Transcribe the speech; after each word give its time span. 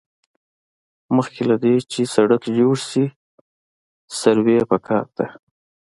مخکې 1.15 1.41
له 1.49 1.55
دې 1.63 1.75
چې 1.91 2.01
سړک 2.15 2.43
جوړ 2.57 2.75
شي 2.89 3.05
سروې 4.19 4.57
پکار 4.71 5.05
ده 5.17 5.27